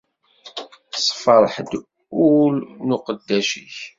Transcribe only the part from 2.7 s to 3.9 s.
n uqeddac-ik.